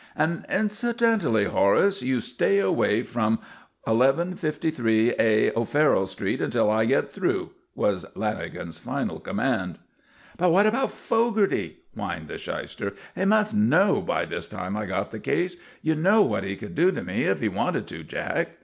"And 0.15 0.47
incidentally, 0.49 1.43
Horace, 1.43 2.01
you 2.01 2.21
stay 2.21 2.57
away 2.57 3.03
from 3.03 3.37
1153A 3.85 5.55
O'Farrell 5.55 6.07
Street 6.07 6.41
until 6.41 6.71
I 6.71 6.85
get 6.85 7.13
through," 7.13 7.51
was 7.75 8.03
Lanagan's 8.15 8.79
final 8.79 9.19
command. 9.19 9.77
"But 10.37 10.49
what 10.49 10.65
about 10.65 10.89
Fogarty?" 10.89 11.81
whined 11.93 12.29
the 12.29 12.39
shyster. 12.39 12.93
"He 13.13 13.25
must 13.25 13.53
know 13.55 14.01
by 14.01 14.25
this 14.25 14.47
time 14.47 14.75
I 14.75 14.87
got 14.87 15.11
the 15.11 15.19
case. 15.19 15.55
You 15.83 15.93
know 15.93 16.23
what 16.23 16.45
he 16.45 16.55
could 16.55 16.73
do 16.73 16.91
to 16.91 17.03
me 17.03 17.25
if 17.25 17.39
he 17.39 17.47
wanted 17.47 17.85
to, 17.89 18.01
Jack." 18.03 18.57